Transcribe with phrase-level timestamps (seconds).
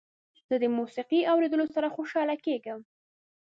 [0.47, 2.79] زه د موسيقۍ اوریدلو سره خوشحاله کیږم.